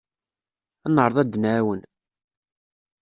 [0.85, 1.81] Ad neɛreḍ ad d-nɛawen.